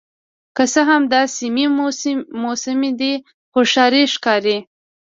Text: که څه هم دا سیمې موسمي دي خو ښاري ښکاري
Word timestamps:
که 0.55 0.63
څه 0.73 0.81
هم 0.89 1.01
دا 1.13 1.21
سیمې 1.37 1.65
موسمي 2.43 2.91
دي 2.99 3.13
خو 3.51 3.59
ښاري 3.71 4.03
ښکاري 4.13 4.57